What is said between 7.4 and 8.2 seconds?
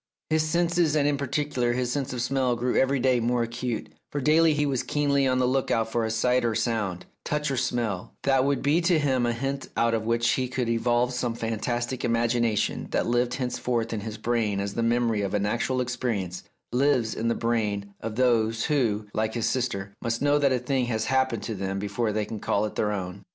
or smell,